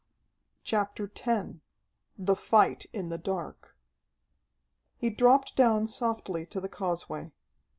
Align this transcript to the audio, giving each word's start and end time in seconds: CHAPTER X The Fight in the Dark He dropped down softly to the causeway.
CHAPTER 0.63 1.11
X 1.15 1.57
The 2.17 2.35
Fight 2.35 2.87
in 2.91 3.09
the 3.09 3.19
Dark 3.19 3.77
He 4.97 5.11
dropped 5.11 5.55
down 5.55 5.85
softly 5.85 6.43
to 6.47 6.59
the 6.59 6.67
causeway. 6.67 7.29